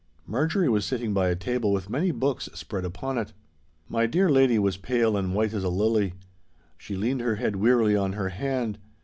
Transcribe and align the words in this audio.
Marjorie 0.25 0.67
was 0.67 0.83
sitting 0.83 1.13
by 1.13 1.27
a 1.29 1.35
table 1.35 1.71
with 1.71 1.87
many 1.87 2.09
books 2.09 2.49
spread 2.55 2.85
upon 2.85 3.19
it. 3.19 3.33
My 3.87 4.07
dear 4.07 4.29
lady 4.31 4.57
was 4.57 4.75
pale 4.75 5.15
and 5.15 5.35
white 5.35 5.53
as 5.53 5.63
a 5.63 5.69
lily. 5.69 6.15
She 6.75 6.95
leaned 6.95 7.21
her 7.21 7.35
head 7.35 7.57
wearily 7.57 7.95
on 7.95 8.13
her 8.13 8.29
hand. 8.29 8.79